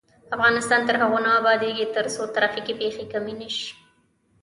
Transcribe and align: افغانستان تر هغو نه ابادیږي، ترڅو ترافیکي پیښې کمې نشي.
افغانستان 0.35 0.81
تر 0.87 0.95
هغو 1.01 1.19
نه 1.25 1.31
ابادیږي، 1.39 1.85
ترڅو 1.95 2.21
ترافیکي 2.35 2.73
پیښې 2.81 3.03
کمې 3.13 3.33
نشي. 3.41 3.69